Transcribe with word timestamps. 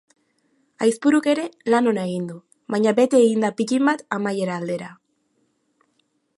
Aizpuruk 0.85 1.27
ere 1.33 1.43
lan 1.73 1.89
ona 1.91 2.05
egin 2.09 2.25
du, 2.31 2.39
baina 2.75 2.95
bete 3.01 3.21
egin 3.27 3.47
da 3.47 3.53
pittin 3.61 3.87
bat 3.91 4.05
amaiera 4.19 4.59
aldera. 4.63 4.93